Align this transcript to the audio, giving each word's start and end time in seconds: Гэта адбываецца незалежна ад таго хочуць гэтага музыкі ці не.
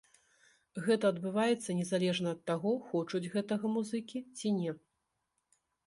Гэта 0.87 1.05
адбываецца 1.13 1.77
незалежна 1.83 2.29
ад 2.37 2.41
таго 2.53 2.73
хочуць 2.89 3.25
гэтага 3.37 3.65
музыкі 3.79 4.19
ці 4.37 4.47
не. 4.61 4.71